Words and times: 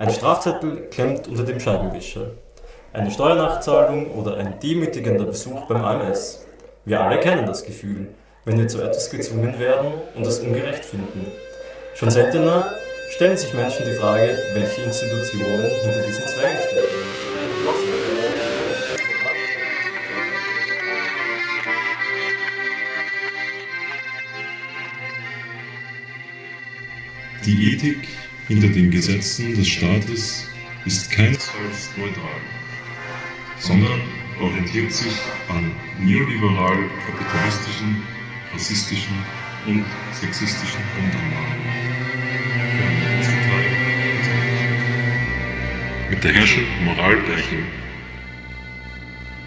Ein 0.00 0.10
Strafzettel 0.10 0.86
klemmt 0.92 1.26
unter 1.26 1.42
dem 1.42 1.58
Scheibenwischer. 1.58 2.30
Eine 2.92 3.10
Steuernachzahlung 3.10 4.12
oder 4.12 4.36
ein 4.36 4.60
demütigender 4.60 5.24
Besuch 5.24 5.66
beim 5.66 5.84
AMS. 5.84 6.46
Wir 6.84 7.00
alle 7.00 7.18
kennen 7.18 7.46
das 7.46 7.64
Gefühl, 7.64 8.06
wenn 8.44 8.58
wir 8.58 8.68
zu 8.68 8.80
etwas 8.80 9.10
gezwungen 9.10 9.58
werden 9.58 9.90
und 10.14 10.24
es 10.24 10.38
ungerecht 10.38 10.84
finden. 10.84 11.26
Schon 11.96 12.10
seltener 12.10 12.70
stellen 13.10 13.36
sich 13.36 13.52
Menschen 13.54 13.86
die 13.86 13.94
Frage, 13.94 14.38
welche 14.54 14.82
Institutionen 14.82 15.68
hinter 15.82 16.06
diesen 16.06 16.28
Zwängen 16.28 16.58
stecken. 16.58 16.88
Die 27.44 27.72
Ethik 27.72 28.08
hinter 28.48 28.68
den 28.68 28.90
Gesetzen 28.90 29.54
des 29.54 29.68
Staates 29.68 30.48
ist 30.86 31.10
keinesfalls 31.10 31.90
neutral, 31.98 32.40
sondern 33.58 34.00
orientiert 34.40 34.90
sich 34.90 35.12
an 35.50 35.70
neoliberal-kapitalistischen, 36.00 38.02
rassistischen 38.54 39.14
und 39.66 39.84
sexistischen 40.12 40.80
Grundannahmen. 40.94 41.58
Mit 46.08 46.24
der 46.24 46.32
herrschenden 46.32 46.84
Moralgleichung. 46.86 47.64